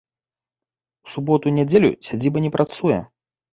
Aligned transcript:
У 1.09 1.13
суботу 1.17 1.45
і 1.53 1.55
нядзелю 1.59 1.93
сядзіба 2.09 2.37
не 2.49 2.53
працуе. 2.59 3.01